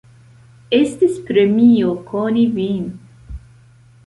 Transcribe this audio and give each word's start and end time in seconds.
Estis 0.77 1.19
premio 1.27 1.93
koni 2.09 2.47
vin. 2.57 2.91